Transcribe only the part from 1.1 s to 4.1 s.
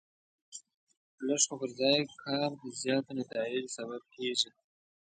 لږ خو پر ځای کار د زیاتو نتایجو سبب